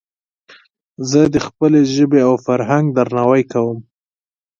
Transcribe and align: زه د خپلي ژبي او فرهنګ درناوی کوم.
زه 1.09 1.21
د 1.33 1.35
خپلي 1.47 1.81
ژبي 1.93 2.19
او 2.27 2.33
فرهنګ 2.47 2.85
درناوی 2.97 3.43
کوم. 3.53 3.77